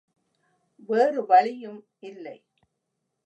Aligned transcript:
வேறு 0.89 1.25
வழியும் 1.25 1.79
இல்லை. 1.99 2.37